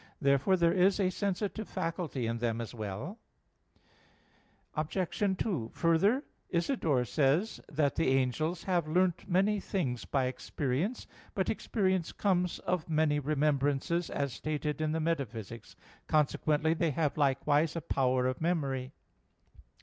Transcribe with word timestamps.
Therefore 0.19 0.57
there 0.57 0.73
is 0.73 0.99
a 0.99 1.11
sensitive 1.11 1.67
faculty 1.69 2.25
in 2.25 2.39
them 2.39 2.59
as 2.59 2.73
well. 2.73 3.19
Obj. 4.73 4.97
2: 5.37 5.69
Further, 5.75 6.23
Isidore 6.49 7.05
says 7.05 7.41
(De 7.41 7.45
Summo 7.45 7.65
Bono) 7.67 7.75
that 7.75 7.95
the 7.97 8.07
angels 8.07 8.63
have 8.63 8.87
learnt 8.87 9.29
many 9.29 9.59
things 9.59 10.05
by 10.05 10.25
experience. 10.25 11.05
But 11.35 11.51
experience 11.51 12.13
comes 12.13 12.57
of 12.57 12.89
many 12.89 13.19
remembrances, 13.19 14.09
as 14.09 14.33
stated 14.33 14.81
in 14.81 14.91
Metaph. 14.93 15.51
i, 15.53 15.55
1. 15.55 15.61
Consequently 16.07 16.73
they 16.73 16.89
have 16.89 17.15
likewise 17.15 17.75
a 17.75 17.81
power 17.81 18.25
of 18.25 18.41
memory. 18.41 18.93